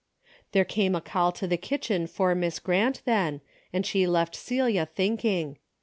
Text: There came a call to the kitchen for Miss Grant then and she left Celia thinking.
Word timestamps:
There 0.53 0.65
came 0.65 0.95
a 0.95 0.99
call 0.99 1.31
to 1.33 1.45
the 1.45 1.57
kitchen 1.57 2.07
for 2.07 2.33
Miss 2.33 2.57
Grant 2.57 3.03
then 3.05 3.39
and 3.71 3.85
she 3.85 4.07
left 4.07 4.35
Celia 4.35 4.87
thinking. 4.87 5.59